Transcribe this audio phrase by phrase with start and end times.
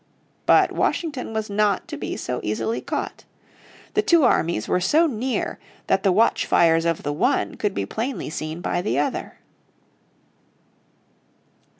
[0.47, 3.23] But Washington was not to be so easily caught.
[3.93, 8.31] The two armies were so near that the watchfires of the one could be plainly
[8.31, 9.37] seen by the other.